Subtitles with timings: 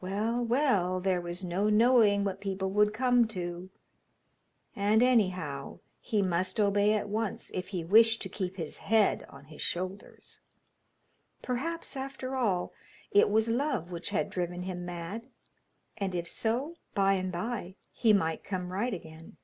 [0.00, 3.68] Well, well, there was no knowing what people would come to;
[4.74, 9.44] and, anyhow, he must obey at once, if he wished to keep his head on
[9.44, 10.40] his shoulders.
[11.42, 12.72] Perhaps, after all,
[13.10, 15.28] it was love which had driven him mad,
[15.98, 19.36] and, if so, by and by he might come right again.